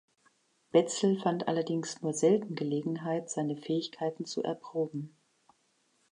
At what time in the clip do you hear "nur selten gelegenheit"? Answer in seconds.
2.01-3.29